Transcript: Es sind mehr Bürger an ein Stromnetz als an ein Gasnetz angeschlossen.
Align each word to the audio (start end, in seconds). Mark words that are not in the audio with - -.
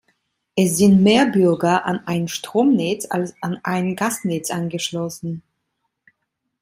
Es 0.55 0.77
sind 0.79 1.03
mehr 1.03 1.27
Bürger 1.27 1.85
an 1.85 2.01
ein 2.07 2.27
Stromnetz 2.27 3.05
als 3.11 3.35
an 3.39 3.59
ein 3.61 3.95
Gasnetz 3.95 4.49
angeschlossen. 4.49 5.43